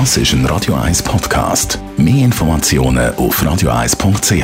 [0.00, 1.78] Das ist ein Radio 1 Podcast.
[1.96, 4.42] Mehr Informationen auf radio1.ch.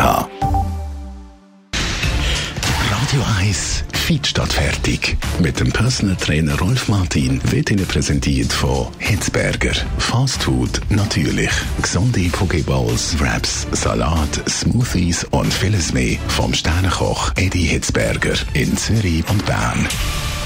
[2.92, 5.16] Radio 1 Fit statt fertig.
[5.40, 9.72] Mit dem Personal Trainer Rolf Martin wird Ihnen präsentiert von Hitzberger.
[9.98, 11.50] Fast Food natürlich.
[11.82, 19.44] Gesunde Pokeballs, Wraps, Salat, Smoothies und vieles mehr vom Sternenkoch Eddie Hitzberger in Zürich und
[19.46, 19.88] Bern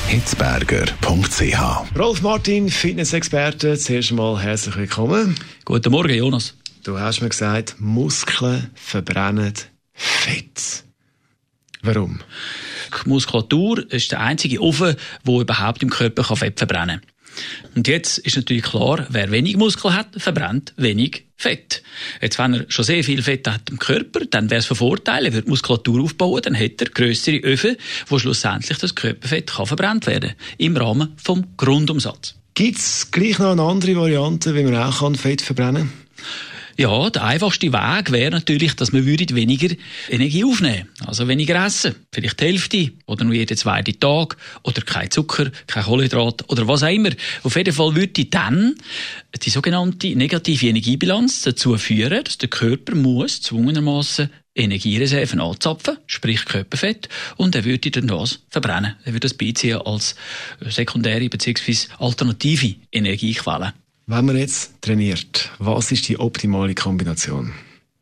[0.09, 1.99] hitzberger.ch.
[1.99, 5.35] Rolf Martin, Fitnessexperte, zuerst mal herzlich willkommen.
[5.65, 6.55] Guten Morgen, Jonas.
[6.85, 9.55] Du hast mir gesagt, Muskeln verbrennen
[9.93, 10.85] Fett.
[11.83, 12.21] Warum?
[13.05, 14.97] Die Muskulatur ist der einzige Ofen,
[15.27, 17.14] der überhaupt im Körper Fett verbrennen kann.
[17.75, 21.83] Und jetzt ist natürlich klar, wer wenig Muskeln hat, verbrennt wenig Fett.
[22.21, 25.27] Jetzt, wenn er schon sehr viel Fett hat im Körper, dann wäre es von Vorteil,
[25.27, 27.77] er würde Muskulatur aufbauen, dann hätte er grössere Öfen,
[28.07, 32.37] wo schlussendlich das Körperfett kann verbrannt werden im Rahmen vom Grundumsatz.
[32.55, 36.54] Gibt es gleich noch eine andere Variante, wie man auch Fett verbrennen kann?
[36.77, 39.75] Ja, der einfachste Weg wäre natürlich, dass wir weniger
[40.09, 41.95] Energie aufnehmen Also weniger essen.
[42.13, 46.83] Vielleicht die Hälfte oder nur jeden zweiten Tag oder kein Zucker, kein Kohlenhydrat oder was
[46.83, 47.11] auch immer.
[47.45, 48.75] Auf jeden Fall würde dann
[49.41, 57.09] die sogenannte negative Energiebilanz dazu führen, dass der Körper muss zwungenermaßen Energiereserven anzapfen, sprich Körperfett,
[57.37, 58.95] und er würde dann das verbrennen.
[59.05, 60.15] Er würde das beiziehen als
[60.61, 61.89] sekundäre bzw.
[61.99, 63.75] alternative Energiequelle.
[64.07, 67.53] Wenn man jetzt trainiert, was ist die optimale Kombination?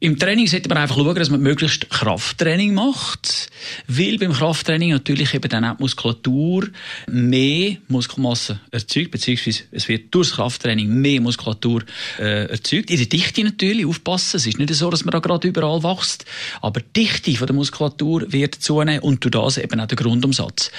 [0.01, 3.42] Im Training sollte man einfach schauen, dass man möglichst Krafttraining macht,
[3.87, 6.69] weil beim Krafttraining natürlich eben dann auch die Muskulatur
[7.09, 11.83] mehr Muskelmasse erzeugt, beziehungsweise es wird durch das Krafttraining mehr Muskulatur
[12.19, 12.91] äh, erzeugt.
[12.91, 16.25] In der Dichte natürlich, aufpassen, es ist nicht so, dass man da gerade überall wächst,
[16.61, 20.71] aber die Dichte von der Muskulatur wird zunehmen und durch das eben auch der Grundumsatz.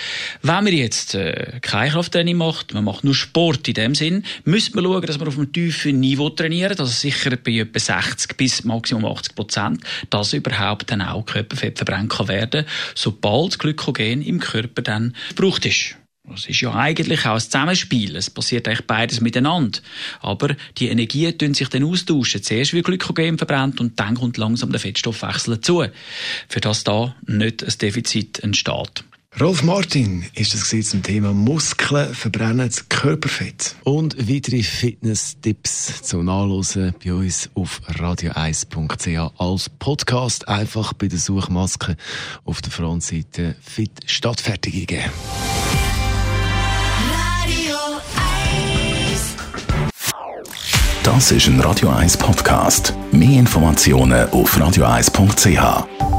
[0.42, 4.76] Wenn man jetzt äh, kein Krafttraining macht, man macht nur Sport in dem Sinn, müsste
[4.76, 8.64] man schauen, dass man auf einem tiefen Niveau trainiert, also sicher bei etwa 60 bis
[8.64, 12.66] maximal 80 Prozent, dass überhaupt dann auch Körperfett verbrannt kann werden,
[12.96, 15.96] sobald Glykogen im Körper dann gebraucht ist.
[16.26, 18.16] Das ist ja eigentlich auch ein Zusammenspiel.
[18.16, 19.80] Es passiert eigentlich beides miteinander.
[20.22, 22.42] Aber die Energien tun sich dann austauschen.
[22.42, 25.84] Zuerst wird Glykogen verbrannt und dann kommt langsam der Fettstoffwechsel dazu.
[26.48, 29.04] Für das da nicht ein Defizit entsteht.
[29.40, 33.76] Rolf Martin ist das zum Thema Muskeln verbrennen Körperfett.
[33.84, 40.48] Und weitere Fitness-Tipps zum Nachlesen bei uns auf radio1.ch als Podcast.
[40.48, 41.98] Einfach bei der Suchmaske
[42.46, 45.10] auf der Frontseite Fit statt fertig eingeben.
[47.44, 47.78] Radio
[49.10, 49.36] 1
[51.02, 52.94] Das ist ein Radio 1 Podcast.
[53.12, 56.13] Mehr Informationen auf radio1.ch.